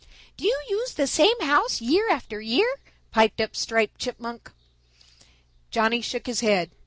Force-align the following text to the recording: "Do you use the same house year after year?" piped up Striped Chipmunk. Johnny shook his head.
"Do 0.35 0.45
you 0.45 0.57
use 0.67 0.95
the 0.95 1.05
same 1.05 1.39
house 1.41 1.79
year 1.79 2.09
after 2.09 2.41
year?" 2.41 2.79
piped 3.11 3.39
up 3.39 3.55
Striped 3.55 3.99
Chipmunk. 3.99 4.51
Johnny 5.69 6.01
shook 6.01 6.25
his 6.25 6.39
head. 6.39 6.71